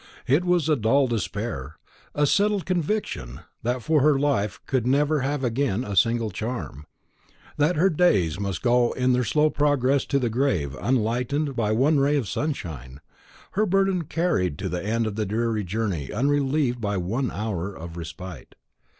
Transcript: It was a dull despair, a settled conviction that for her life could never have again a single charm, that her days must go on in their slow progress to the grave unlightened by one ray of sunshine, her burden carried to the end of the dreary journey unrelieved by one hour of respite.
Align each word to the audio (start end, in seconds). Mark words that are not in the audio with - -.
It 0.25 0.43
was 0.43 0.67
a 0.67 0.75
dull 0.75 1.05
despair, 1.05 1.75
a 2.15 2.25
settled 2.25 2.65
conviction 2.65 3.41
that 3.61 3.83
for 3.83 4.01
her 4.01 4.17
life 4.17 4.59
could 4.65 4.87
never 4.87 5.19
have 5.19 5.43
again 5.43 5.83
a 5.83 5.95
single 5.95 6.31
charm, 6.31 6.87
that 7.57 7.75
her 7.75 7.87
days 7.87 8.39
must 8.39 8.63
go 8.63 8.93
on 8.93 8.97
in 8.97 9.13
their 9.13 9.23
slow 9.23 9.51
progress 9.51 10.03
to 10.05 10.17
the 10.17 10.27
grave 10.31 10.75
unlightened 10.81 11.55
by 11.55 11.71
one 11.71 11.99
ray 11.99 12.15
of 12.17 12.27
sunshine, 12.27 12.99
her 13.51 13.67
burden 13.67 14.05
carried 14.05 14.57
to 14.57 14.69
the 14.69 14.83
end 14.83 15.05
of 15.05 15.17
the 15.17 15.23
dreary 15.27 15.63
journey 15.63 16.11
unrelieved 16.11 16.81
by 16.81 16.97
one 16.97 17.29
hour 17.29 17.71
of 17.71 17.95
respite. 17.95 18.55